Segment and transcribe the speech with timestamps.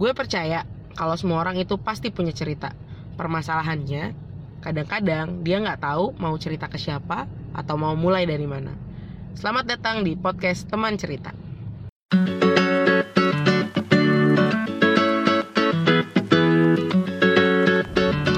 [0.00, 0.64] Gue percaya
[0.96, 2.72] kalau semua orang itu pasti punya cerita.
[3.20, 4.16] Permasalahannya,
[4.64, 8.72] kadang-kadang dia nggak tahu mau cerita ke siapa atau mau mulai dari mana.
[9.36, 11.36] Selamat datang di podcast Teman Cerita.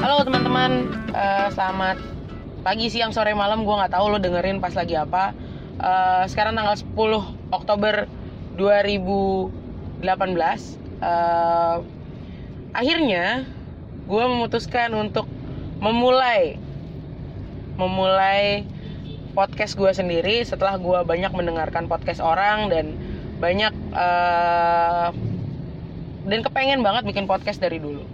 [0.03, 2.03] Halo teman-teman, Eh, selamat
[2.67, 3.63] pagi, siang, sore, malam.
[3.63, 5.31] Gue nggak tahu lo dengerin pas lagi apa.
[5.79, 7.23] Eh, sekarang tanggal 10
[7.55, 8.11] Oktober
[8.59, 10.82] 2018.
[11.03, 11.77] Eh,
[12.73, 13.43] akhirnya
[14.07, 15.27] gue memutuskan untuk
[15.83, 16.63] memulai
[17.75, 18.63] memulai
[19.35, 22.95] podcast gue sendiri setelah gue banyak mendengarkan podcast orang dan
[23.43, 25.09] banyak eh,
[26.23, 28.07] dan kepengen banget bikin podcast dari dulu.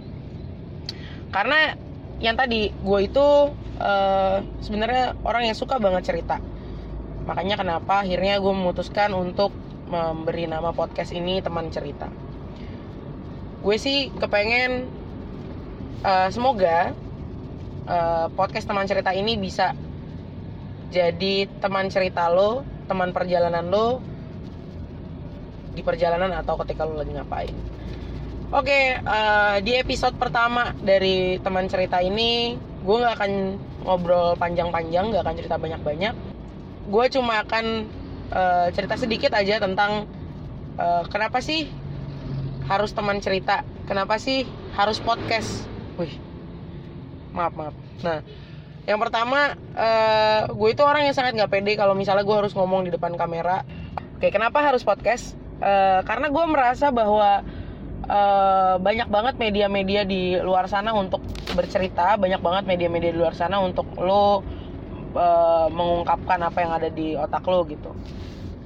[1.29, 1.77] Karena
[2.17, 3.27] yang tadi gue itu
[3.77, 6.41] eh, sebenarnya orang yang suka banget cerita.
[7.29, 9.53] Makanya kenapa akhirnya gue memutuskan untuk
[9.93, 12.09] memberi nama podcast ini teman cerita
[13.59, 14.87] gue sih kepengen
[16.03, 16.95] eh, semoga
[17.87, 19.75] eh, podcast teman cerita ini bisa
[20.89, 24.01] jadi teman cerita lo teman perjalanan lo
[25.75, 27.55] di perjalanan atau ketika lo lagi ngapain
[28.49, 33.31] Oke, eh, di episode pertama dari teman cerita ini, gue nggak akan
[33.85, 36.17] ngobrol panjang-panjang, nggak akan cerita banyak-banyak.
[36.89, 37.85] Gue cuma akan
[38.33, 40.09] eh, cerita sedikit aja tentang
[40.81, 41.69] eh, kenapa sih
[42.69, 44.45] harus teman cerita, kenapa sih
[44.77, 45.65] harus podcast.
[45.97, 46.13] Wih,
[47.33, 47.73] maaf maaf.
[48.05, 48.21] Nah,
[48.85, 52.85] yang pertama, eh, gue itu orang yang sangat nggak pede kalau misalnya gue harus ngomong
[52.85, 53.65] di depan kamera.
[54.21, 55.33] Oke, kenapa harus podcast?
[55.59, 57.41] Eh, karena gue merasa bahwa
[58.05, 61.25] eh, banyak banget media-media di luar sana untuk
[61.57, 64.45] bercerita, banyak banget media-media di luar sana untuk lo
[65.17, 67.97] eh, mengungkapkan apa yang ada di otak lo gitu.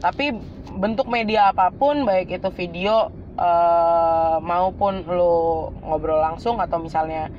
[0.04, 0.36] Tapi
[0.76, 7.30] bentuk media apa pun, baik itu video eh, maupun lo ngobrol langsung atau misalnya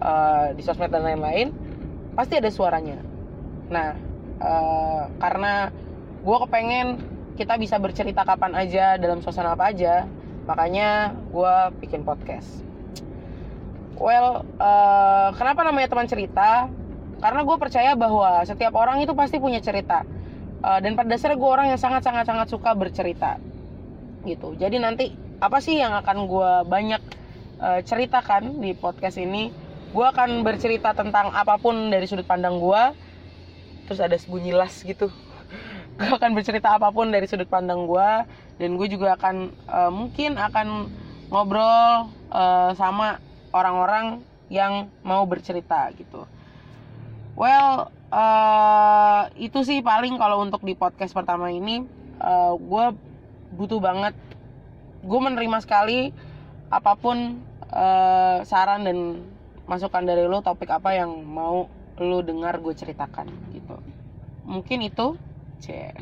[0.00, 1.52] eh, di sosmed dan lain-lain,
[2.16, 3.00] pasti ada suaranya.
[3.72, 3.96] Nah,
[4.40, 5.72] eh, karena
[6.22, 6.88] gue kepengen
[7.34, 10.04] kita bisa bercerita kapan aja dalam suasana apa aja,
[10.44, 12.60] makanya gue bikin podcast.
[13.96, 16.66] Well, eh, kenapa namanya teman cerita?
[17.22, 20.02] Karena gue percaya bahwa setiap orang itu pasti punya cerita.
[20.62, 23.38] Eh, dan pada dasarnya gue orang yang sangat sangat sangat suka bercerita,
[24.26, 24.58] gitu.
[24.58, 25.06] Jadi nanti
[25.42, 27.02] apa sih yang akan gue banyak
[27.58, 29.50] eh, ceritakan di podcast ini?
[29.90, 32.82] Gue akan bercerita tentang apa pun dari sudut pandang gue.
[33.90, 35.10] Terus ada bunyi las gitu.
[35.98, 38.10] gue akan bercerita apa pun dari sudut pandang gue
[38.62, 40.86] dan gue juga akan eh, mungkin akan
[41.34, 43.18] ngobrol eh, sama
[43.50, 46.22] orang-orang yang mau bercerita gitu.
[47.34, 51.82] Well, eh, itu sih paling kalau untuk di podcast pertama ini
[52.22, 52.86] eh, gue
[53.52, 54.14] butuh banget,
[55.02, 56.14] gue menerima sekali
[56.72, 58.98] apa pun eh, saran dan
[59.66, 61.68] masukan dari lo topik apa yang mau
[62.00, 63.76] lo dengar gue ceritakan gitu.
[64.48, 65.14] Mungkin itu
[65.62, 65.94] Cie.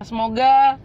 [0.00, 0.80] Semoga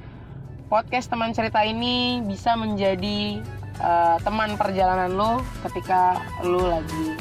[0.68, 3.44] podcast teman cerita ini bisa menjadi
[3.80, 7.16] uh, teman perjalanan lo ketika lo lagi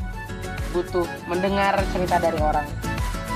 [0.71, 2.67] butuh mendengar cerita dari orang.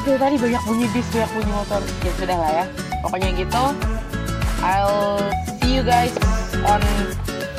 [0.02, 1.82] Oke, tadi banyak bunyi bis, banyak bunyi motor.
[2.02, 2.64] Ya sudah lah ya.
[3.02, 3.64] Pokoknya gitu.
[4.62, 5.30] I'll
[5.64, 6.16] see you guys
[6.68, 6.80] on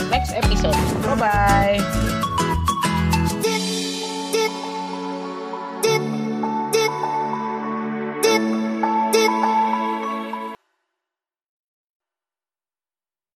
[0.10, 0.74] next episode.
[1.02, 2.32] Bye bye.